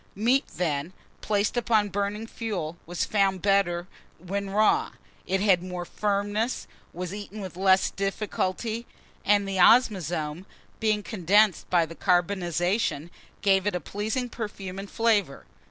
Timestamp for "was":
2.87-3.05, 6.91-7.13